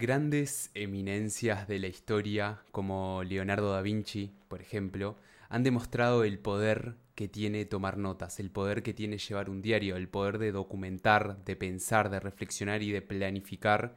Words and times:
Grandes 0.00 0.70
eminencias 0.74 1.66
de 1.66 1.80
la 1.80 1.88
historia, 1.88 2.62
como 2.70 3.24
Leonardo 3.24 3.72
da 3.72 3.82
Vinci, 3.82 4.32
por 4.46 4.60
ejemplo, 4.60 5.16
han 5.48 5.64
demostrado 5.64 6.22
el 6.22 6.38
poder 6.38 6.94
que 7.16 7.26
tiene 7.26 7.64
tomar 7.64 7.98
notas, 7.98 8.38
el 8.38 8.48
poder 8.48 8.84
que 8.84 8.94
tiene 8.94 9.18
llevar 9.18 9.50
un 9.50 9.60
diario, 9.60 9.96
el 9.96 10.08
poder 10.08 10.38
de 10.38 10.52
documentar, 10.52 11.44
de 11.44 11.56
pensar, 11.56 12.10
de 12.10 12.20
reflexionar 12.20 12.80
y 12.80 12.92
de 12.92 13.02
planificar 13.02 13.96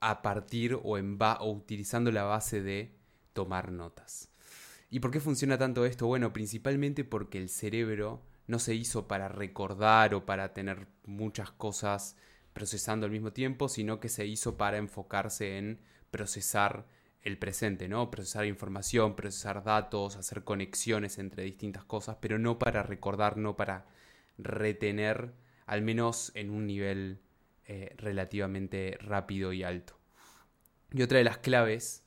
a 0.00 0.22
partir 0.22 0.76
o, 0.82 0.98
en 0.98 1.16
o 1.20 1.52
utilizando 1.52 2.10
la 2.10 2.24
base 2.24 2.60
de 2.60 2.90
tomar 3.32 3.70
notas. 3.70 4.30
¿Y 4.90 4.98
por 4.98 5.12
qué 5.12 5.20
funciona 5.20 5.56
tanto 5.56 5.86
esto? 5.86 6.08
Bueno, 6.08 6.32
principalmente 6.32 7.04
porque 7.04 7.38
el 7.38 7.48
cerebro 7.48 8.22
no 8.48 8.58
se 8.58 8.74
hizo 8.74 9.06
para 9.06 9.28
recordar 9.28 10.16
o 10.16 10.26
para 10.26 10.52
tener 10.52 10.88
muchas 11.06 11.52
cosas 11.52 12.16
procesando 12.58 13.06
al 13.06 13.12
mismo 13.12 13.32
tiempo, 13.32 13.68
sino 13.68 14.00
que 14.00 14.08
se 14.08 14.26
hizo 14.26 14.56
para 14.56 14.78
enfocarse 14.78 15.58
en 15.58 15.78
procesar 16.10 16.86
el 17.22 17.38
presente, 17.38 17.86
¿no? 17.86 18.10
Procesar 18.10 18.46
información, 18.46 19.14
procesar 19.14 19.62
datos, 19.62 20.16
hacer 20.16 20.42
conexiones 20.42 21.18
entre 21.18 21.44
distintas 21.44 21.84
cosas, 21.84 22.16
pero 22.20 22.36
no 22.36 22.58
para 22.58 22.82
recordar, 22.82 23.36
no 23.36 23.56
para 23.56 23.86
retener, 24.38 25.34
al 25.66 25.82
menos 25.82 26.32
en 26.34 26.50
un 26.50 26.66
nivel 26.66 27.20
eh, 27.68 27.94
relativamente 27.96 28.98
rápido 29.02 29.52
y 29.52 29.62
alto. 29.62 29.96
Y 30.90 31.02
otra 31.02 31.18
de 31.18 31.24
las 31.24 31.38
claves, 31.38 32.02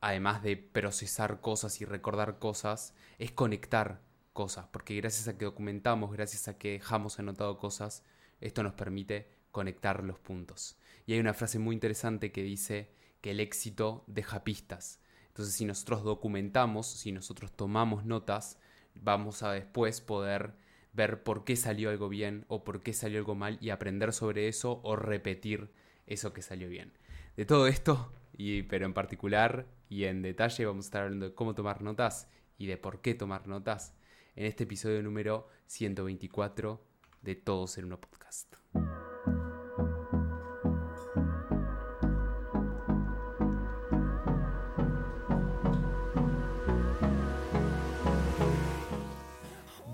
además 0.00 0.42
de 0.42 0.56
procesar 0.56 1.40
cosas 1.40 1.80
y 1.80 1.84
recordar 1.84 2.40
cosas, 2.40 2.92
es 3.20 3.30
conectar 3.30 4.00
cosas, 4.32 4.66
porque 4.72 4.96
gracias 4.96 5.28
a 5.28 5.38
que 5.38 5.44
documentamos, 5.44 6.10
gracias 6.10 6.48
a 6.48 6.58
que 6.58 6.72
dejamos 6.72 7.20
anotado 7.20 7.56
cosas, 7.56 8.02
esto 8.40 8.64
nos 8.64 8.72
permite 8.72 9.41
conectar 9.52 10.02
los 10.02 10.18
puntos. 10.18 10.76
Y 11.06 11.12
hay 11.12 11.20
una 11.20 11.34
frase 11.34 11.58
muy 11.58 11.74
interesante 11.74 12.32
que 12.32 12.42
dice 12.42 12.90
que 13.20 13.30
el 13.30 13.40
éxito 13.40 14.04
deja 14.08 14.44
pistas. 14.44 15.00
Entonces 15.28 15.54
si 15.54 15.64
nosotros 15.64 16.02
documentamos, 16.02 16.86
si 16.86 17.12
nosotros 17.12 17.52
tomamos 17.52 18.04
notas, 18.04 18.58
vamos 18.94 19.42
a 19.42 19.52
después 19.52 20.00
poder 20.00 20.54
ver 20.92 21.22
por 21.22 21.44
qué 21.44 21.56
salió 21.56 21.90
algo 21.90 22.08
bien 22.08 22.44
o 22.48 22.64
por 22.64 22.82
qué 22.82 22.92
salió 22.92 23.18
algo 23.18 23.34
mal 23.34 23.56
y 23.60 23.70
aprender 23.70 24.12
sobre 24.12 24.48
eso 24.48 24.80
o 24.82 24.96
repetir 24.96 25.70
eso 26.06 26.32
que 26.32 26.42
salió 26.42 26.68
bien. 26.68 26.92
De 27.36 27.46
todo 27.46 27.66
esto, 27.66 28.12
y, 28.36 28.64
pero 28.64 28.84
en 28.84 28.92
particular 28.92 29.66
y 29.88 30.04
en 30.04 30.22
detalle 30.22 30.66
vamos 30.66 30.86
a 30.86 30.88
estar 30.88 31.02
hablando 31.02 31.28
de 31.28 31.34
cómo 31.34 31.54
tomar 31.54 31.82
notas 31.82 32.28
y 32.58 32.66
de 32.66 32.76
por 32.76 33.00
qué 33.00 33.14
tomar 33.14 33.46
notas 33.46 33.94
en 34.36 34.46
este 34.46 34.64
episodio 34.64 35.02
número 35.02 35.48
124 35.66 36.84
de 37.22 37.34
Todos 37.36 37.78
en 37.78 37.86
uno 37.86 38.00
podcast. 38.00 38.54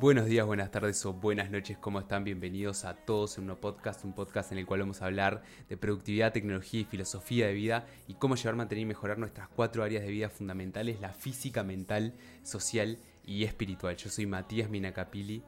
Buenos 0.00 0.26
días, 0.26 0.46
buenas 0.46 0.70
tardes 0.70 1.04
o 1.06 1.12
buenas 1.12 1.50
noches, 1.50 1.76
¿cómo 1.76 1.98
están? 1.98 2.22
Bienvenidos 2.22 2.84
a 2.84 2.94
todos 2.94 3.36
en 3.36 3.50
un 3.50 3.56
podcast, 3.56 4.04
un 4.04 4.12
podcast 4.12 4.52
en 4.52 4.58
el 4.58 4.64
cual 4.64 4.78
vamos 4.78 5.02
a 5.02 5.06
hablar 5.06 5.42
de 5.68 5.76
productividad, 5.76 6.32
tecnología 6.32 6.82
y 6.82 6.84
filosofía 6.84 7.48
de 7.48 7.52
vida 7.52 7.84
y 8.06 8.14
cómo 8.14 8.36
llevar, 8.36 8.54
mantener 8.54 8.82
y 8.82 8.86
mejorar 8.86 9.18
nuestras 9.18 9.48
cuatro 9.48 9.82
áreas 9.82 10.04
de 10.04 10.10
vida 10.10 10.28
fundamentales, 10.28 11.00
la 11.00 11.12
física, 11.12 11.64
mental, 11.64 12.14
social 12.44 12.98
y 13.26 13.42
espiritual. 13.42 13.96
Yo 13.96 14.08
soy 14.08 14.26
Matías 14.26 14.70
Minacapili 14.70 15.42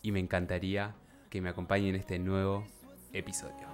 y 0.00 0.12
me 0.12 0.20
encantaría 0.20 0.94
que 1.28 1.40
me 1.40 1.48
acompañen 1.48 1.88
en 1.88 1.96
este 1.96 2.20
nuevo 2.20 2.68
episodio. 3.12 3.66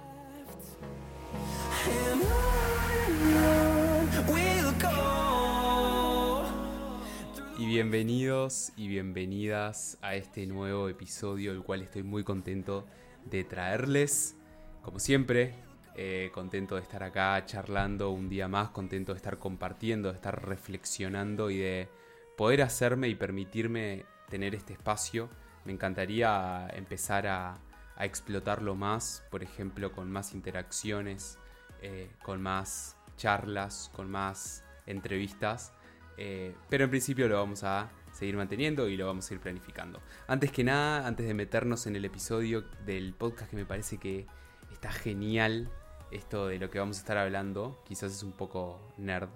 Y 7.57 7.67
bienvenidos 7.67 8.73
y 8.75 8.89
bienvenidas 8.89 9.97
a 10.01 10.15
este 10.15 10.45
nuevo 10.45 10.89
episodio, 10.89 11.53
el 11.53 11.63
cual 11.63 11.83
estoy 11.83 12.03
muy 12.03 12.25
contento 12.25 12.85
de 13.23 13.45
traerles. 13.45 14.35
Como 14.81 14.99
siempre, 14.99 15.55
eh, 15.95 16.31
contento 16.33 16.75
de 16.75 16.81
estar 16.81 17.01
acá 17.01 17.41
charlando 17.45 18.09
un 18.09 18.27
día 18.27 18.49
más, 18.49 18.71
contento 18.71 19.13
de 19.13 19.17
estar 19.17 19.39
compartiendo, 19.39 20.09
de 20.09 20.15
estar 20.15 20.45
reflexionando 20.45 21.49
y 21.49 21.59
de 21.59 21.87
poder 22.35 22.61
hacerme 22.61 23.07
y 23.07 23.15
permitirme 23.15 24.03
tener 24.27 24.53
este 24.53 24.73
espacio. 24.73 25.29
Me 25.63 25.71
encantaría 25.71 26.67
empezar 26.73 27.25
a, 27.25 27.57
explotarlo 27.97 28.75
más, 28.75 29.23
por 29.31 29.43
ejemplo, 29.43 29.93
con 29.93 30.11
más 30.11 30.33
interacciones, 30.33 31.39
eh, 31.81 32.11
con 32.21 32.41
más 32.41 32.97
charlas, 33.15 33.89
con 33.95 34.11
más 34.11 34.65
entrevistas 34.85 35.71
eh, 36.17 36.53
pero 36.69 36.85
en 36.85 36.89
principio 36.89 37.27
lo 37.27 37.35
vamos 37.35 37.63
a 37.63 37.89
seguir 38.11 38.37
manteniendo 38.37 38.87
y 38.87 38.95
lo 38.95 39.05
vamos 39.07 39.29
a 39.29 39.33
ir 39.33 39.39
planificando. 39.39 40.01
Antes 40.27 40.51
que 40.51 40.63
nada, 40.63 41.05
antes 41.05 41.27
de 41.27 41.33
meternos 41.33 41.85
en 41.87 41.95
el 41.95 42.05
episodio 42.05 42.63
del 42.85 43.13
podcast 43.13 43.49
que 43.49 43.57
me 43.57 43.65
parece 43.65 43.97
que 43.97 44.25
está 44.71 44.91
genial, 44.91 45.69
esto 46.11 46.47
de 46.47 46.59
lo 46.59 46.69
que 46.69 46.79
vamos 46.79 46.97
a 46.97 46.99
estar 47.01 47.17
hablando, 47.17 47.81
quizás 47.85 48.13
es 48.13 48.23
un 48.23 48.31
poco 48.31 48.79
nerd 48.97 49.29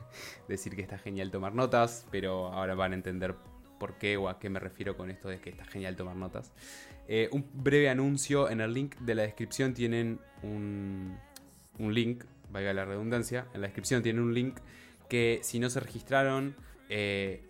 decir 0.48 0.74
que 0.76 0.82
está 0.82 0.98
genial 0.98 1.30
tomar 1.30 1.54
notas, 1.54 2.06
pero 2.10 2.48
ahora 2.48 2.74
van 2.74 2.92
a 2.92 2.94
entender 2.96 3.34
por 3.78 3.94
qué 3.94 4.16
o 4.16 4.28
a 4.28 4.38
qué 4.38 4.50
me 4.50 4.58
refiero 4.58 4.96
con 4.96 5.10
esto 5.10 5.28
de 5.28 5.40
que 5.40 5.50
está 5.50 5.64
genial 5.64 5.96
tomar 5.96 6.16
notas. 6.16 6.52
Eh, 7.08 7.28
un 7.32 7.46
breve 7.54 7.88
anuncio, 7.88 8.50
en 8.50 8.60
el 8.60 8.72
link 8.72 8.96
de 8.96 9.14
la 9.14 9.22
descripción 9.22 9.74
tienen 9.74 10.20
un, 10.42 11.16
un 11.78 11.94
link, 11.94 12.24
valga 12.50 12.72
la 12.72 12.84
redundancia, 12.84 13.46
en 13.54 13.60
la 13.60 13.68
descripción 13.68 14.02
tienen 14.02 14.22
un 14.22 14.34
link 14.34 14.58
que 15.08 15.40
si 15.42 15.58
no 15.58 15.70
se 15.70 15.80
registraron, 15.80 16.56
eh, 16.88 17.44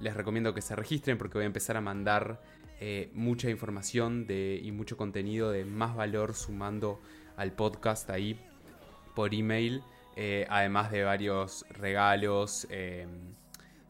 les 0.00 0.14
recomiendo 0.14 0.54
que 0.54 0.62
se 0.62 0.76
registren 0.76 1.18
porque 1.18 1.38
voy 1.38 1.44
a 1.44 1.46
empezar 1.46 1.76
a 1.76 1.80
mandar 1.80 2.40
eh, 2.80 3.10
mucha 3.14 3.50
información 3.50 4.26
de, 4.26 4.60
y 4.62 4.70
mucho 4.72 4.96
contenido 4.96 5.50
de 5.50 5.64
más 5.64 5.96
valor 5.96 6.34
sumando 6.34 7.00
al 7.36 7.52
podcast 7.52 8.08
ahí 8.10 8.38
por 9.14 9.34
email, 9.34 9.82
eh, 10.16 10.46
además 10.48 10.90
de 10.90 11.02
varios 11.04 11.64
regalos 11.70 12.66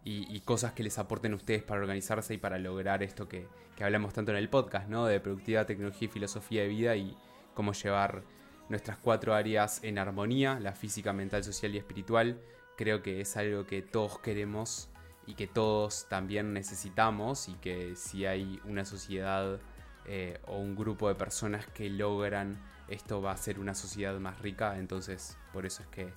y, 0.04 0.40
cosas 0.40 0.72
que 0.72 0.82
les 0.82 0.98
aporten 0.98 1.34
ustedes 1.34 1.62
para 1.62 1.82
organizarse 1.82 2.32
y 2.32 2.38
para 2.38 2.58
lograr 2.58 3.02
esto 3.02 3.28
que, 3.28 3.46
que 3.76 3.84
hablamos 3.84 4.14
tanto 4.14 4.32
en 4.32 4.38
el 4.38 4.48
podcast, 4.48 4.88
¿no? 4.88 5.04
De 5.04 5.20
productividad, 5.20 5.66
tecnología 5.66 6.06
y 6.06 6.10
filosofía 6.10 6.62
de 6.62 6.69
vida 6.69 6.96
y 6.96 7.14
cómo 7.52 7.75
llevar 7.75 8.22
nuestras 8.69 8.96
cuatro 8.98 9.34
áreas 9.34 9.82
en 9.82 9.98
armonía, 9.98 10.58
la 10.60 10.72
física, 10.72 11.12
mental, 11.12 11.44
social 11.44 11.75
y 11.75 11.78
espiritual, 11.78 12.40
creo 12.78 13.02
que 13.02 13.20
es 13.20 13.36
algo 13.36 13.66
que 13.66 13.82
todos 13.82 14.20
queremos 14.20 14.88
y 15.26 15.34
que 15.34 15.48
todos 15.48 16.06
también 16.08 16.52
necesitamos 16.52 17.48
y 17.48 17.54
que 17.54 17.96
si 17.96 18.24
hay 18.24 18.60
una 18.64 18.84
sociedad 18.84 19.58
eh, 20.06 20.38
o 20.46 20.58
un 20.58 20.76
grupo 20.76 21.08
de 21.08 21.16
personas 21.16 21.66
que 21.66 21.90
logran 21.90 22.56
esto 22.86 23.20
va 23.20 23.32
a 23.32 23.36
ser 23.36 23.58
una 23.58 23.74
sociedad 23.74 24.16
más 24.20 24.40
rica, 24.40 24.78
entonces 24.78 25.36
por 25.52 25.66
eso 25.66 25.82
es 25.82 25.88
que 25.88 26.08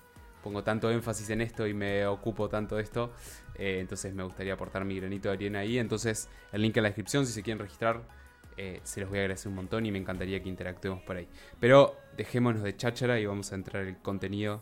pongo 0.44 0.64
tanto 0.64 0.92
énfasis 0.92 1.32
en 1.32 1.42
esto 1.42 1.66
y 1.66 1.74
me 1.74 2.06
ocupo 2.06 2.48
tanto 2.48 2.76
de 2.76 2.84
esto, 2.84 3.12
eh, 3.56 3.80
entonces 3.82 4.14
me 4.14 4.24
gustaría 4.24 4.54
aportar 4.54 4.86
mi 4.86 4.98
granito 4.98 5.30
de 5.30 5.36
arena 5.36 5.60
ahí, 5.60 5.80
entonces 5.80 6.30
el 6.52 6.62
link 6.62 6.78
en 6.78 6.84
la 6.84 6.90
descripción 6.90 7.26
si 7.26 7.34
se 7.34 7.42
quieren 7.42 7.60
registrar. 7.60 8.22
Eh, 8.58 8.82
se 8.84 9.00
los 9.00 9.10
voy 9.10 9.20
a 9.20 9.22
agradecer 9.22 9.48
un 9.48 9.56
montón 9.56 9.86
y 9.86 9.92
me 9.92 9.98
encantaría 9.98 10.44
que 10.44 10.50
interactuemos 10.50 11.02
por 11.04 11.16
ahí. 11.16 11.28
Pero 11.60 11.96
dejémonos 12.18 12.62
de 12.62 12.76
cháchara 12.76 13.18
y 13.18 13.26
vamos 13.26 13.52
a 13.54 13.56
entrar 13.56 13.84
en 13.84 13.90
el 13.90 13.98
contenido 14.02 14.62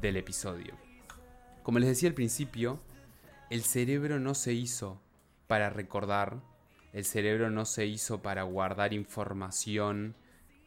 del 0.00 0.18
episodio. 0.18 0.91
Como 1.62 1.78
les 1.78 1.88
decía 1.88 2.08
al 2.08 2.14
principio, 2.14 2.80
el 3.48 3.62
cerebro 3.62 4.18
no 4.18 4.34
se 4.34 4.52
hizo 4.52 5.00
para 5.46 5.70
recordar, 5.70 6.40
el 6.92 7.04
cerebro 7.04 7.50
no 7.50 7.64
se 7.66 7.86
hizo 7.86 8.20
para 8.20 8.42
guardar 8.42 8.92
información 8.92 10.16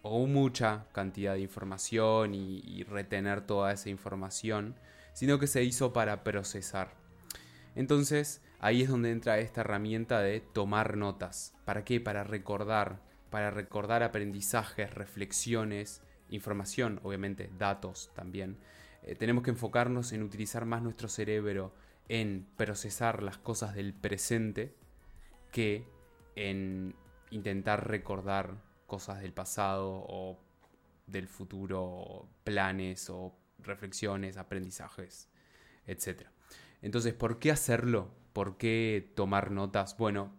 o 0.03 0.25
mucha 0.25 0.85
cantidad 0.94 1.34
de 1.34 1.41
información 1.41 2.34
y, 2.34 2.84
retener 2.84 3.41
toda 3.41 3.73
esa 3.73 3.89
información, 3.89 4.75
sino 5.14 5.37
que 5.37 5.47
se 5.47 5.64
hizo 5.64 5.91
para 5.91 6.23
procesar. 6.23 6.93
Entonces, 7.75 8.41
ahí 8.59 8.84
es 8.84 8.90
donde 8.90 9.11
entra 9.11 9.40
esta 9.40 9.61
herramienta 9.61 10.22
de 10.22 10.40
tomar 10.40 10.96
notas. 10.96 11.53
¿Para 11.66 11.84
qué? 11.84 11.99
Para 11.99 12.23
recordar, 12.23 13.02
para 13.31 13.52
recordar 13.52 14.02
aprendizajes, 14.02 14.93
reflexiones, 14.93 16.02
información, 16.29 17.02
obviamente, 17.03 17.49
datos 17.58 18.11
también. 18.14 18.58
Eh, 19.05 19.13
tenemos 19.13 19.43
que 19.43 19.52
enfocarnos 19.52 20.11
en 20.13 20.23
utilizar 20.23 20.66
más 20.66 20.81
nuestro 20.81 21.07
cerebro 21.07 21.73
en 22.09 22.47
procesar 22.57 23.22
las 23.22 23.37
cosas 23.37 23.75
del 23.75 23.93
presente 23.93 24.75
que 25.52 25.87
en 26.35 26.96
intentar 27.29 27.87
recordar 27.87 28.57
cosas 28.87 29.22
del 29.22 29.31
pasado 29.31 30.05
o 30.07 30.40
del 31.05 31.28
futuro, 31.28 32.28
planes 32.43 33.09
o 33.11 33.35
reflexiones, 33.59 34.37
aprendizajes, 34.37 35.29
etc. 35.85 36.23
Entonces, 36.81 37.13
¿por 37.13 37.37
qué 37.37 37.52
hacerlo? 37.52 38.11
¿Por 38.34 38.57
qué 38.57 39.11
tomar 39.16 39.52
notas? 39.52 39.97
Bueno, 39.97 40.34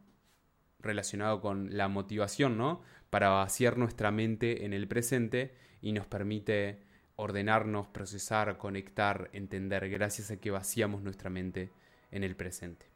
relacionado 0.80 1.40
con 1.40 1.76
la 1.76 1.86
motivación, 1.86 2.58
¿no? 2.58 2.82
Para 3.10 3.28
vaciar 3.28 3.78
nuestra 3.78 4.10
mente 4.10 4.64
en 4.64 4.72
el 4.72 4.88
presente 4.88 5.54
y 5.80 5.92
nos 5.92 6.06
permite 6.06 6.82
ordenarnos, 7.16 7.86
procesar, 7.88 8.58
conectar, 8.58 9.30
entender, 9.32 9.88
gracias 9.88 10.30
a 10.30 10.36
que 10.36 10.50
vaciamos 10.50 11.02
nuestra 11.02 11.30
mente 11.30 11.70
en 12.10 12.24
el 12.24 12.36
presente. 12.36 12.86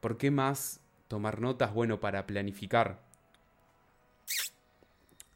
¿Por 0.00 0.16
qué 0.16 0.30
más 0.30 0.80
tomar 1.08 1.40
notas? 1.40 1.72
Bueno, 1.72 2.00
para 2.00 2.26
planificar. 2.26 3.04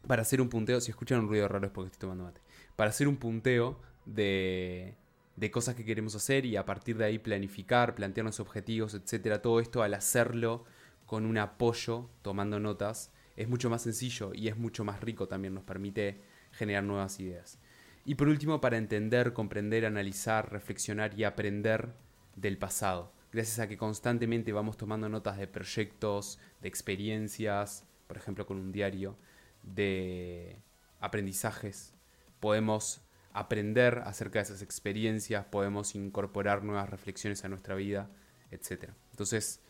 Para 0.06 0.22
hacer 0.22 0.40
un 0.40 0.48
punteo, 0.48 0.80
si 0.80 0.90
escuchan 0.90 1.20
un 1.20 1.28
ruido 1.28 1.46
raro 1.48 1.66
es 1.66 1.72
porque 1.72 1.92
estoy 1.92 2.00
tomando 2.00 2.24
mate. 2.24 2.40
Para 2.76 2.90
hacer 2.90 3.06
un 3.06 3.16
punteo 3.16 3.80
de, 4.06 4.96
de 5.36 5.50
cosas 5.50 5.74
que 5.74 5.84
queremos 5.84 6.14
hacer 6.14 6.46
y 6.46 6.56
a 6.56 6.64
partir 6.64 6.96
de 6.96 7.04
ahí 7.04 7.18
planificar, 7.18 7.94
plantearnos 7.94 8.40
objetivos, 8.40 8.94
etc. 8.94 9.40
Todo 9.42 9.60
esto 9.60 9.82
al 9.82 9.94
hacerlo 9.94 10.64
con 11.04 11.26
un 11.26 11.38
apoyo, 11.38 12.08
tomando 12.22 12.60
notas, 12.60 13.12
es 13.36 13.48
mucho 13.48 13.68
más 13.70 13.82
sencillo 13.82 14.32
y 14.34 14.48
es 14.48 14.56
mucho 14.56 14.84
más 14.84 15.00
rico 15.00 15.28
también, 15.28 15.54
nos 15.54 15.64
permite 15.64 16.20
generar 16.52 16.84
nuevas 16.84 17.18
ideas. 17.20 17.58
Y 18.04 18.14
por 18.14 18.28
último, 18.28 18.60
para 18.60 18.78
entender, 18.78 19.32
comprender, 19.32 19.84
analizar, 19.84 20.50
reflexionar 20.50 21.18
y 21.18 21.24
aprender 21.24 21.92
del 22.34 22.58
pasado. 22.58 23.12
Gracias 23.32 23.58
a 23.60 23.68
que 23.68 23.76
constantemente 23.76 24.52
vamos 24.52 24.76
tomando 24.76 25.08
notas 25.08 25.38
de 25.38 25.46
proyectos, 25.46 26.38
de 26.60 26.68
experiencias, 26.68 27.84
por 28.06 28.16
ejemplo 28.16 28.46
con 28.46 28.58
un 28.58 28.72
diario, 28.72 29.16
de 29.62 30.60
aprendizajes, 30.98 31.94
podemos 32.40 33.02
aprender 33.32 34.02
acerca 34.04 34.40
de 34.40 34.44
esas 34.44 34.62
experiencias, 34.62 35.44
podemos 35.44 35.94
incorporar 35.94 36.64
nuevas 36.64 36.90
reflexiones 36.90 37.44
a 37.44 37.48
nuestra 37.48 37.76
vida, 37.76 38.10
etc. 38.50 38.90
Entonces, 39.10 39.60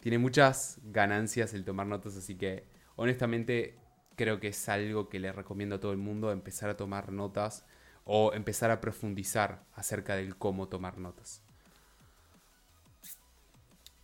tiene 0.00 0.18
muchas 0.18 0.80
ganancias 0.84 1.54
el 1.54 1.64
tomar 1.64 1.86
notas, 1.86 2.16
así 2.16 2.34
que 2.34 2.64
honestamente 2.96 3.78
creo 4.16 4.40
que 4.40 4.48
es 4.48 4.68
algo 4.68 5.08
que 5.08 5.20
le 5.20 5.32
recomiendo 5.32 5.76
a 5.76 5.80
todo 5.80 5.92
el 5.92 5.98
mundo, 5.98 6.32
empezar 6.32 6.70
a 6.70 6.76
tomar 6.76 7.12
notas 7.12 7.64
o 8.04 8.32
empezar 8.32 8.70
a 8.70 8.80
profundizar 8.80 9.64
acerca 9.74 10.16
del 10.16 10.36
cómo 10.36 10.68
tomar 10.68 10.98
notas. 10.98 11.42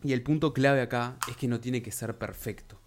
Y 0.03 0.13
el 0.13 0.23
punto 0.23 0.55
clave 0.55 0.81
acá 0.81 1.19
es 1.29 1.37
que 1.37 1.49
no 1.49 1.61
tiene 1.61 1.83
que 1.83 1.93
ser 1.93 2.17
perfecto. 2.17 2.81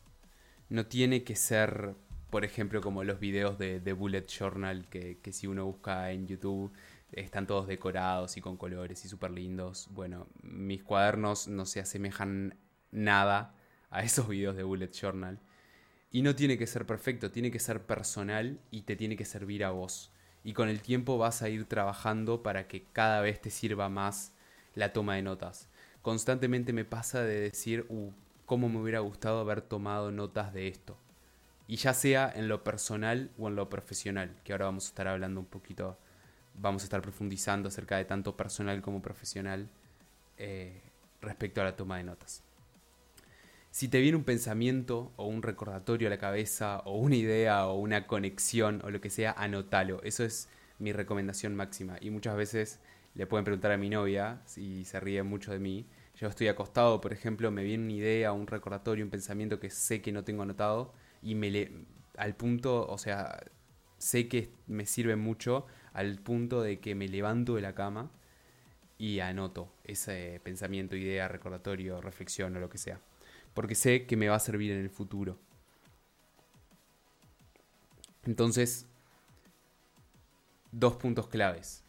No 0.69 0.87
tiene 0.87 1.23
que 1.23 1.35
ser, 1.35 1.95
por 2.31 2.43
ejemplo, 2.43 2.81
como 2.81 3.03
los 3.03 3.19
videos 3.19 3.59
de, 3.59 3.93
Bullet 3.93 4.25
Journal, 4.25 4.87
que, 4.89 5.19
que, 5.19 5.31
si 5.31 5.45
uno 5.45 5.65
busca 5.65 6.11
en 6.11 6.25
YouTube 6.25 6.73
están 7.11 7.45
todos 7.45 7.67
decorados 7.67 8.37
y 8.37 8.41
con 8.41 8.57
colores 8.57 9.05
y 9.05 9.07
súper 9.09 9.29
lindos. 9.29 9.87
Bueno, 9.91 10.27
mis 10.41 10.83
cuadernos 10.83 11.47
no 11.47 11.67
se 11.67 11.79
asemejan 11.79 12.57
nada 12.91 13.55
a 13.91 14.01
esos 14.01 14.27
videos 14.27 14.55
de 14.55 14.63
Bullet 14.63 14.91
Journal. 14.91 15.39
Y 16.09 16.23
no 16.23 16.35
tiene 16.35 16.57
que 16.57 16.65
ser 16.65 16.87
perfecto, 16.87 17.29
tiene 17.29 17.51
que 17.51 17.59
ser 17.59 17.85
personal 17.85 18.59
y 18.71 18.83
te 18.83 18.95
tiene 18.95 19.15
que 19.15 19.25
servir 19.25 19.63
a 19.63 19.71
vos 19.71 20.12
y 20.43 20.53
con 20.53 20.69
el 20.69 20.81
tiempo 20.81 21.17
vas 21.17 21.41
a 21.41 21.49
ir 21.49 21.65
trabajando 21.65 22.43
para 22.43 22.67
que 22.67 22.85
cada 22.91 23.21
vez 23.21 23.41
te 23.41 23.49
sirva 23.49 23.89
más 23.89 24.33
la 24.75 24.91
toma 24.93 25.15
de 25.15 25.21
notas. 25.21 25.67
Constantemente 26.01 26.73
me 26.73 26.85
pasa 26.85 27.21
de 27.21 27.39
decir, 27.39 27.85
uh, 27.89 28.11
cómo 28.45 28.69
me 28.69 28.79
hubiera 28.79 28.99
gustado 28.99 29.39
haber 29.39 29.61
tomado 29.61 30.11
notas 30.11 30.53
de 30.53 30.67
esto. 30.67 30.97
Y 31.67 31.77
ya 31.77 31.93
sea 31.93 32.31
en 32.35 32.49
lo 32.49 32.63
personal 32.63 33.31
o 33.37 33.47
en 33.47 33.55
lo 33.55 33.69
profesional, 33.69 34.35
que 34.43 34.51
ahora 34.51 34.65
vamos 34.65 34.85
a 34.85 34.89
estar 34.89 35.07
hablando 35.07 35.39
un 35.39 35.45
poquito, 35.45 35.97
vamos 36.55 36.83
a 36.83 36.85
estar 36.85 37.01
profundizando 37.01 37.69
acerca 37.69 37.97
de 37.97 38.05
tanto 38.05 38.35
personal 38.35 38.81
como 38.81 39.01
profesional 39.01 39.69
eh, 40.37 40.81
respecto 41.21 41.61
a 41.61 41.63
la 41.63 41.75
toma 41.75 41.97
de 41.97 42.03
notas. 42.03 42.43
Si 43.73 43.87
te 43.87 43.99
viene 44.01 44.17
un 44.17 44.23
pensamiento 44.23 45.11
o 45.15 45.25
un 45.25 45.41
recordatorio 45.41 46.07
a 46.07 46.11
la 46.11 46.19
cabeza 46.19 46.81
o 46.85 46.99
una 46.99 47.15
idea 47.15 47.65
o 47.65 47.73
una 47.73 48.05
conexión 48.05 48.79
o 48.83 48.91
lo 48.91 49.01
que 49.01 49.09
sea, 49.09 49.31
anótalo. 49.31 49.99
Eso 50.03 50.23
es 50.23 50.47
mi 50.77 50.93
recomendación 50.93 51.55
máxima. 51.55 51.97
Y 51.99 52.11
muchas 52.11 52.35
veces 52.35 52.79
le 53.15 53.25
pueden 53.25 53.45
preguntar 53.45 53.71
a 53.71 53.77
mi 53.77 53.89
novia 53.89 54.43
si 54.45 54.85
se 54.85 54.99
ríe 54.99 55.23
mucho 55.23 55.51
de 55.51 55.57
mí. 55.57 55.87
Yo 56.15 56.27
estoy 56.27 56.49
acostado, 56.49 57.01
por 57.01 57.13
ejemplo, 57.13 57.49
me 57.49 57.63
viene 57.63 57.85
una 57.85 57.93
idea, 57.93 58.31
un 58.31 58.45
recordatorio, 58.45 59.03
un 59.03 59.09
pensamiento 59.09 59.59
que 59.59 59.71
sé 59.71 60.03
que 60.03 60.11
no 60.11 60.23
tengo 60.23 60.43
anotado 60.43 60.93
y 61.23 61.33
me 61.33 61.49
le 61.49 61.71
al 62.15 62.35
punto, 62.35 62.87
o 62.87 62.99
sea, 62.99 63.39
sé 63.97 64.27
que 64.27 64.51
me 64.67 64.85
sirve 64.85 65.15
mucho 65.15 65.65
al 65.93 66.19
punto 66.19 66.61
de 66.61 66.79
que 66.79 66.93
me 66.93 67.07
levanto 67.07 67.55
de 67.55 67.61
la 67.61 67.73
cama 67.73 68.11
y 68.99 69.19
anoto 69.19 69.73
ese 69.83 70.39
pensamiento, 70.43 70.95
idea, 70.95 71.27
recordatorio, 71.27 72.01
reflexión 72.01 72.55
o 72.55 72.59
lo 72.59 72.69
que 72.69 72.77
sea 72.77 72.99
porque 73.53 73.75
sé 73.75 74.05
que 74.05 74.17
me 74.17 74.29
va 74.29 74.35
a 74.35 74.39
servir 74.39 74.71
en 74.71 74.79
el 74.79 74.89
futuro. 74.89 75.37
Entonces, 78.25 78.87
dos 80.71 80.95
puntos 80.95 81.27
claves. 81.27 81.83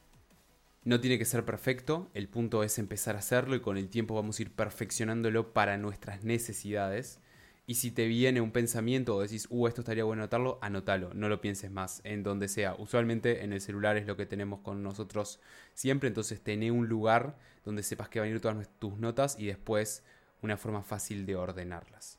No 0.84 1.00
tiene 1.00 1.18
que 1.18 1.24
ser 1.24 1.44
perfecto, 1.44 2.10
el 2.12 2.28
punto 2.28 2.62
es 2.62 2.78
empezar 2.78 3.16
a 3.16 3.20
hacerlo 3.20 3.56
y 3.56 3.60
con 3.60 3.78
el 3.78 3.88
tiempo 3.88 4.14
vamos 4.14 4.38
a 4.38 4.42
ir 4.42 4.52
perfeccionándolo 4.52 5.54
para 5.54 5.78
nuestras 5.78 6.24
necesidades. 6.24 7.20
Y 7.66 7.76
si 7.76 7.90
te 7.90 8.06
viene 8.06 8.42
un 8.42 8.50
pensamiento 8.50 9.16
o 9.16 9.22
decís, 9.22 9.46
uh, 9.48 9.66
esto 9.66 9.80
estaría 9.80 10.04
bueno 10.04 10.24
anotarlo, 10.24 10.58
anótalo, 10.60 11.14
no 11.14 11.30
lo 11.30 11.40
pienses 11.40 11.70
más, 11.70 12.02
en 12.04 12.22
donde 12.22 12.48
sea. 12.48 12.74
Usualmente 12.76 13.42
en 13.42 13.54
el 13.54 13.62
celular 13.62 13.96
es 13.96 14.06
lo 14.06 14.18
que 14.18 14.26
tenemos 14.26 14.60
con 14.60 14.82
nosotros 14.82 15.40
siempre, 15.72 16.08
entonces 16.08 16.42
tené 16.42 16.70
un 16.70 16.88
lugar 16.88 17.38
donde 17.64 17.82
sepas 17.82 18.10
que 18.10 18.20
van 18.20 18.28
a 18.28 18.32
ir 18.32 18.40
todas 18.40 18.68
tus 18.78 18.98
notas 18.98 19.38
y 19.38 19.46
después 19.46 20.04
una 20.44 20.56
forma 20.56 20.82
fácil 20.82 21.26
de 21.26 21.36
ordenarlas. 21.36 22.18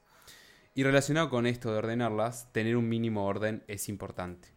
Y 0.74 0.84
relacionado 0.84 1.30
con 1.30 1.46
esto 1.46 1.72
de 1.72 1.78
ordenarlas, 1.78 2.52
tener 2.52 2.76
un 2.76 2.90
mínimo 2.90 3.26
orden 3.26 3.64
es 3.68 3.88
importante. 3.88 4.50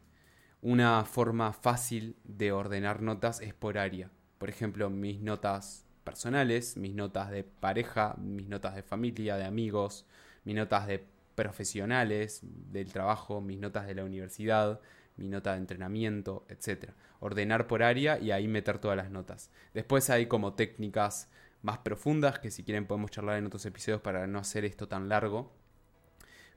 Una 0.62 1.05
forma 1.05 1.53
fácil 1.53 2.17
de 2.25 2.50
ordenar 2.50 3.03
notas 3.03 3.41
es 3.41 3.55
por 3.55 3.79
área. 3.79 4.11
Por 4.38 4.49
ejemplo, 4.49 4.91
mis 4.91 5.20
notas 5.20 5.87
personales, 6.03 6.76
mis 6.76 6.94
notas 6.94 7.31
de 7.31 7.44
pareja, 7.44 8.17
mis 8.19 8.49
notas 8.49 8.75
de 8.75 8.82
familia, 8.82 9.37
de 9.37 9.44
amigos, 9.44 10.06
mis 10.44 10.56
notas 10.56 10.87
de 10.87 11.05
profesionales, 11.35 12.41
del 12.43 12.91
trabajo, 12.93 13.41
mis 13.41 13.59
notas 13.59 13.87
de 13.87 13.94
la 13.94 14.05
universidad, 14.05 14.81
mi 15.17 15.29
nota 15.29 15.53
de 15.53 15.59
entrenamiento, 15.59 16.47
etc. 16.49 16.91
Ordenar 17.20 17.67
por 17.67 17.82
área 17.82 18.19
y 18.19 18.31
ahí 18.31 18.49
meter 18.49 18.79
todas 18.79 18.97
las 18.97 19.11
notas. 19.11 19.50
Después 19.75 20.09
hay 20.11 20.26
como 20.26 20.55
técnicas 20.55 21.29
más 21.62 21.78
profundas, 21.78 22.38
que 22.38 22.50
si 22.50 22.64
quieren 22.64 22.87
podemos 22.87 23.10
charlar 23.10 23.38
en 23.38 23.46
otros 23.46 23.64
episodios 23.66 24.00
para 24.00 24.26
no 24.26 24.38
hacer 24.38 24.64
esto 24.64 24.88
tan 24.88 25.08
largo. 25.08 25.52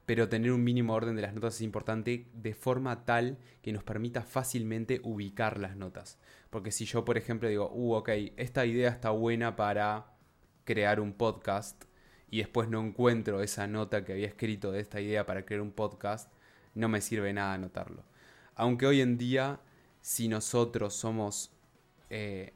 Pero 0.05 0.29
tener 0.29 0.51
un 0.51 0.63
mínimo 0.63 0.93
orden 0.93 1.15
de 1.15 1.21
las 1.21 1.33
notas 1.33 1.55
es 1.55 1.61
importante 1.61 2.27
de 2.33 2.53
forma 2.53 3.05
tal 3.05 3.37
que 3.61 3.71
nos 3.71 3.83
permita 3.83 4.23
fácilmente 4.23 4.99
ubicar 5.03 5.59
las 5.59 5.75
notas. 5.75 6.17
Porque 6.49 6.71
si 6.71 6.85
yo, 6.85 7.05
por 7.05 7.17
ejemplo, 7.17 7.47
digo, 7.47 7.71
uh, 7.71 7.93
ok, 7.93 8.09
esta 8.35 8.65
idea 8.65 8.89
está 8.89 9.11
buena 9.11 9.55
para 9.55 10.13
crear 10.65 10.99
un 10.99 11.13
podcast 11.13 11.83
y 12.29 12.39
después 12.39 12.69
no 12.69 12.81
encuentro 12.81 13.41
esa 13.41 13.67
nota 13.67 14.03
que 14.03 14.13
había 14.13 14.27
escrito 14.27 14.71
de 14.71 14.79
esta 14.79 15.01
idea 15.01 15.25
para 15.25 15.45
crear 15.45 15.61
un 15.61 15.71
podcast, 15.71 16.31
no 16.73 16.89
me 16.89 17.01
sirve 17.01 17.33
nada 17.33 17.53
anotarlo. 17.53 18.03
Aunque 18.55 18.87
hoy 18.87 19.01
en 19.01 19.17
día, 19.17 19.59
si 20.01 20.27
nosotros 20.27 20.93
somos 20.93 21.51
eh, 22.09 22.53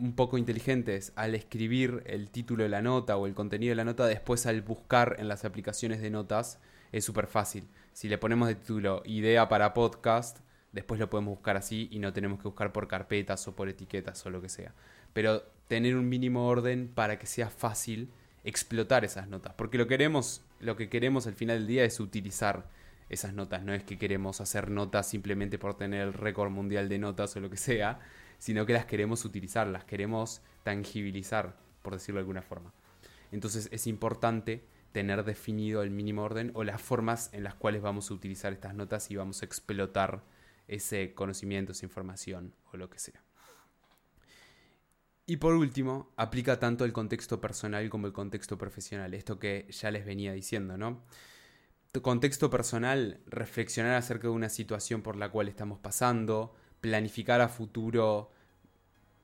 un 0.00 0.14
poco 0.14 0.38
inteligentes 0.38 1.12
al 1.16 1.34
escribir 1.34 2.02
el 2.06 2.30
título 2.30 2.62
de 2.62 2.68
la 2.68 2.82
nota 2.82 3.16
o 3.16 3.26
el 3.26 3.34
contenido 3.34 3.70
de 3.70 3.76
la 3.76 3.84
nota, 3.84 4.06
después 4.06 4.46
al 4.46 4.62
buscar 4.62 5.16
en 5.18 5.28
las 5.28 5.44
aplicaciones 5.44 6.00
de 6.00 6.10
notas 6.10 6.58
es 6.92 7.04
súper 7.04 7.26
fácil. 7.26 7.68
Si 7.92 8.08
le 8.08 8.18
ponemos 8.18 8.48
de 8.48 8.54
título 8.54 9.02
idea 9.04 9.48
para 9.48 9.74
podcast, 9.74 10.38
después 10.72 11.00
lo 11.00 11.10
podemos 11.10 11.34
buscar 11.34 11.56
así 11.56 11.88
y 11.90 11.98
no 11.98 12.12
tenemos 12.12 12.38
que 12.38 12.48
buscar 12.48 12.72
por 12.72 12.88
carpetas 12.88 13.46
o 13.48 13.56
por 13.56 13.68
etiquetas 13.68 14.24
o 14.26 14.30
lo 14.30 14.40
que 14.40 14.48
sea. 14.48 14.74
Pero 15.12 15.42
tener 15.68 15.96
un 15.96 16.08
mínimo 16.08 16.46
orden 16.46 16.88
para 16.94 17.18
que 17.18 17.26
sea 17.26 17.48
fácil 17.48 18.10
explotar 18.44 19.04
esas 19.04 19.28
notas. 19.28 19.54
Porque 19.54 19.78
lo, 19.78 19.86
queremos, 19.86 20.42
lo 20.60 20.76
que 20.76 20.88
queremos 20.88 21.26
al 21.26 21.34
final 21.34 21.58
del 21.58 21.66
día 21.66 21.84
es 21.84 21.98
utilizar 22.00 22.66
esas 23.08 23.34
notas. 23.34 23.62
No 23.62 23.72
es 23.72 23.82
que 23.82 23.98
queremos 23.98 24.40
hacer 24.40 24.70
notas 24.70 25.08
simplemente 25.08 25.58
por 25.58 25.76
tener 25.76 26.02
el 26.02 26.12
récord 26.12 26.50
mundial 26.50 26.88
de 26.88 26.98
notas 26.98 27.36
o 27.36 27.40
lo 27.40 27.50
que 27.50 27.56
sea, 27.56 28.00
sino 28.38 28.66
que 28.66 28.72
las 28.72 28.86
queremos 28.86 29.24
utilizar, 29.24 29.66
las 29.66 29.84
queremos 29.84 30.42
tangibilizar, 30.62 31.56
por 31.82 31.94
decirlo 31.94 32.18
de 32.18 32.22
alguna 32.22 32.42
forma. 32.42 32.72
Entonces 33.32 33.68
es 33.72 33.86
importante 33.86 34.64
tener 34.92 35.24
definido 35.24 35.82
el 35.82 35.90
mínimo 35.90 36.22
orden 36.22 36.52
o 36.54 36.64
las 36.64 36.80
formas 36.80 37.30
en 37.32 37.44
las 37.44 37.54
cuales 37.54 37.82
vamos 37.82 38.10
a 38.10 38.14
utilizar 38.14 38.52
estas 38.52 38.74
notas 38.74 39.10
y 39.10 39.16
vamos 39.16 39.42
a 39.42 39.44
explotar 39.44 40.22
ese 40.68 41.14
conocimiento, 41.14 41.72
esa 41.72 41.86
información 41.86 42.54
o 42.72 42.76
lo 42.76 42.88
que 42.88 42.98
sea. 42.98 43.22
Y 45.26 45.38
por 45.38 45.54
último, 45.54 46.12
aplica 46.16 46.58
tanto 46.58 46.84
el 46.84 46.92
contexto 46.92 47.40
personal 47.40 47.90
como 47.90 48.06
el 48.06 48.12
contexto 48.12 48.56
profesional, 48.56 49.12
esto 49.12 49.38
que 49.38 49.66
ya 49.70 49.90
les 49.90 50.06
venía 50.06 50.32
diciendo, 50.32 50.78
¿no? 50.78 51.02
contexto 52.00 52.50
personal, 52.50 53.20
reflexionar 53.26 53.94
acerca 53.94 54.28
de 54.28 54.34
una 54.34 54.48
situación 54.48 55.02
por 55.02 55.16
la 55.16 55.30
cual 55.30 55.48
estamos 55.48 55.78
pasando, 55.78 56.54
planificar 56.86 57.40
a 57.40 57.48
futuro 57.48 58.30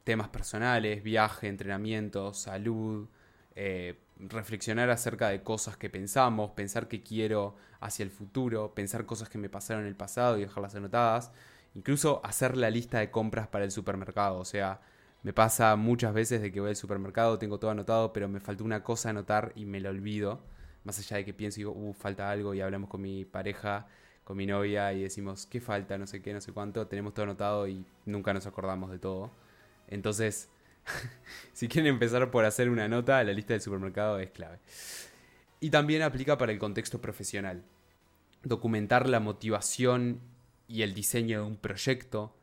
temas 0.03 0.29
personales, 0.29 1.01
viaje, 1.05 1.47
entrenamiento, 1.47 2.35
salud, 2.35 3.07
eh, 3.55 4.01
reflexionar 4.19 4.91
acerca 4.91 5.29
de 5.29 5.45
cosas 5.45 5.77
que 5.77 5.89
pensamos, 5.89 6.51
pensar 6.51 6.89
qué 6.89 7.05
quiero 7.05 7.55
hacia 7.79 8.03
el 8.03 8.11
futuro, 8.11 8.75
pensar 8.75 9.07
cosas 9.07 9.29
que 9.29 9.39
me 9.39 9.49
pasaron 9.49 9.85
en 9.85 9.89
el 9.91 9.95
pasado 9.95 10.39
y 10.39 10.41
dejarlas 10.41 10.75
anotadas. 10.75 11.31
incluso 11.77 12.21
hacer 12.25 12.57
la 12.57 12.69
lista 12.69 12.99
de 12.99 13.13
compras 13.13 13.47
para 13.47 13.65
el 13.65 13.71
supermercado. 13.71 14.39
O 14.39 14.45
sea, 14.45 14.81
me 15.23 15.33
pasa 15.33 15.77
muchas 15.77 16.13
veces 16.13 16.43
de 16.43 16.51
que 16.51 16.61
voy 16.61 16.71
al 16.71 16.77
supermercado, 16.77 17.39
tengo 17.39 17.59
todo 17.61 17.71
anotado, 17.71 18.13
pero 18.13 18.29
me 18.29 18.41
faltó 18.41 18.65
una 18.65 18.83
cosa 18.83 19.11
anotar 19.11 19.53
y 19.55 19.67
me 19.67 19.79
la 19.81 19.91
olvido. 19.91 20.41
Más 20.83 20.99
allá 20.99 21.19
de 21.19 21.25
que 21.25 21.33
pienso 21.33 21.61
y 21.61 21.63
digo, 21.63 21.73
uh, 21.77 21.93
falta 21.93 22.29
algo 22.29 22.55
y 22.55 22.61
hablamos 22.61 22.91
con 22.91 23.03
mi 23.03 23.25
pareja, 23.25 23.87
con 24.25 24.37
mi 24.37 24.47
novia 24.47 24.93
y 24.93 25.03
decimos, 25.03 25.47
¿qué 25.47 25.61
falta? 25.61 25.99
No 25.99 26.07
sé 26.07 26.23
qué, 26.23 26.33
no 26.33 26.41
sé 26.41 26.53
cuánto. 26.53 26.87
Tenemos 26.87 27.15
todo 27.15 27.25
anotado 27.25 27.69
y 27.69 27.85
nunca 28.07 28.33
nos 28.33 28.47
acordamos 28.47 28.91
de 28.91 28.99
todo. 28.99 29.31
Entonces, 29.89 30.49
si 31.53 31.69
quieren 31.69 31.95
empezar 31.95 32.31
por 32.31 32.45
hacer 32.45 32.71
una 32.71 32.89
nota, 32.89 33.23
la 33.25 33.33
lista 33.33 33.55
del 33.55 33.61
supermercado 33.61 34.19
es 34.19 34.31
clave. 34.31 34.59
Y 35.61 35.71
también 35.71 36.03
aplica 36.03 36.39
para 36.39 36.53
el 36.53 36.59
contexto 36.59 37.01
profesional. 37.01 37.63
Documentar 38.43 39.09
la 39.09 39.21
motivación 39.21 40.21
y 40.67 40.83
el 40.83 40.95
diseño 40.95 41.43
de 41.43 41.47
un 41.47 41.57
proyecto, 41.57 42.35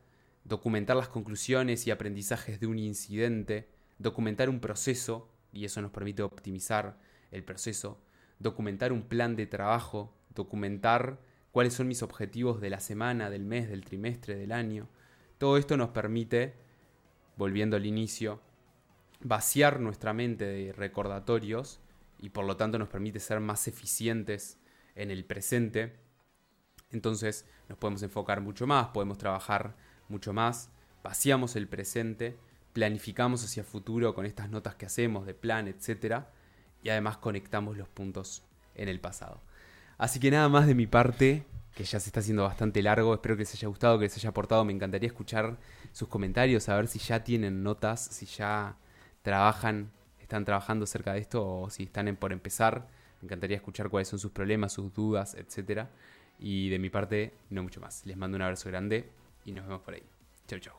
documentar 0.44 0.96
las 0.96 1.10
conclusiones 1.10 1.86
y 1.88 1.92
aprendizajes 1.92 2.60
de 2.60 2.68
un 2.68 2.80
incidente, 2.80 3.68
documentar 3.98 4.50
un 4.50 4.60
proceso, 4.60 5.30
y 5.52 5.66
eso 5.66 5.82
nos 5.82 5.92
permite 5.92 6.22
optimizar 6.22 6.98
el 7.32 7.44
proceso, 7.44 8.00
documentar 8.40 8.94
un 8.94 9.04
plan 9.04 9.36
de 9.36 9.48
trabajo, 9.48 10.14
documentar 10.34 11.20
cuáles 11.52 11.74
son 11.74 11.88
mis 11.88 12.04
objetivos 12.04 12.62
de 12.62 12.70
la 12.70 12.80
semana, 12.80 13.30
del 13.30 13.46
mes, 13.46 13.70
del 13.70 13.86
trimestre, 13.86 14.36
del 14.36 14.52
año. 14.52 14.88
Todo 15.38 15.58
esto 15.58 15.78
nos 15.78 15.90
permite, 15.90 16.54
volviendo 17.38 17.78
al 17.78 17.86
inicio, 17.86 18.42
vaciar 19.22 19.80
nuestra 19.80 20.14
mente 20.14 20.46
de 20.46 20.72
recordatorios 20.72 21.80
y 22.20 22.30
por 22.30 22.46
lo 22.46 22.58
tanto 22.58 22.78
nos 22.78 22.90
permite 22.90 23.20
ser 23.20 23.40
más 23.40 23.68
eficientes 23.68 24.60
en 24.96 25.12
el 25.12 25.26
presente. 25.26 25.96
Entonces 26.92 27.46
nos 27.68 27.78
podemos 27.78 28.04
enfocar 28.04 28.42
mucho 28.42 28.68
más, 28.68 28.88
podemos 28.88 29.18
trabajar 29.18 29.76
mucho 30.08 30.34
más, 30.34 30.72
vaciamos 31.04 31.56
el 31.56 31.68
presente, 31.68 32.38
planificamos 32.74 33.44
hacia 33.44 33.64
futuro 33.64 34.14
con 34.14 34.26
estas 34.26 34.50
notas 34.50 34.76
que 34.76 34.86
hacemos 34.86 35.26
de 35.26 35.34
plan, 35.34 35.68
etc. 35.68 36.24
Y 36.84 36.90
además 36.90 37.18
conectamos 37.18 37.78
los 37.78 37.88
puntos 37.90 38.44
en 38.76 38.90
el 38.90 39.00
pasado. 39.00 39.42
Así 40.00 40.22
que 40.22 40.32
nada 40.32 40.48
más 40.48 40.66
de 40.66 40.76
mi 40.76 40.88
parte, 40.88 41.44
que 41.76 41.84
ya 41.84 42.00
se 42.00 42.08
está 42.08 42.22
haciendo 42.22 42.44
bastante 42.44 42.82
largo, 42.82 43.14
espero 43.14 43.36
que 43.36 43.42
les 43.42 43.54
haya 43.54 43.68
gustado, 43.68 44.00
que 44.00 44.06
les 44.06 44.16
haya 44.16 44.30
aportado, 44.30 44.64
me 44.64 44.72
encantaría 44.72 45.08
escuchar 45.08 45.58
sus 45.92 46.08
comentarios, 46.08 46.70
a 46.70 46.78
ver 46.78 46.88
si 46.88 47.00
ya 47.00 47.22
tienen 47.22 47.64
notas, 47.64 48.06
si 48.06 48.26
ya 48.26 48.78
trabajan, 49.24 49.92
están 50.22 50.46
trabajando 50.46 50.86
cerca 50.86 51.12
de 51.12 51.20
esto 51.20 51.46
o 51.46 51.70
si 51.70 51.84
están 51.84 52.16
por 52.16 52.32
empezar. 52.32 52.88
Me 53.22 53.26
encantaría 53.26 53.58
escuchar 53.58 53.90
cuáles 53.90 54.08
son 54.08 54.20
sus 54.20 54.32
problemas, 54.32 54.72
sus 54.72 54.94
dudas, 54.94 55.36
etc. 55.36 55.88
Y 56.40 56.70
de 56.70 56.80
mi 56.80 56.90
parte, 56.90 57.34
no 57.50 57.62
mucho 57.62 57.82
más. 57.82 58.06
Les 58.06 58.16
mando 58.16 58.38
un 58.38 58.44
abrazo 58.44 58.70
grande 58.70 59.10
y 59.44 59.52
nos 59.52 59.66
vemos 59.66 59.82
por 59.82 59.96
ahí. 59.96 60.04
Chau, 60.48 60.60
chau. 60.60 60.79